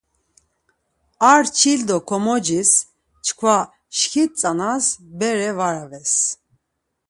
[1.33, 2.71] Ar çil do komocis
[3.25, 3.57] çkva
[3.97, 4.85] şkit tzanas
[5.19, 6.13] bere var aves.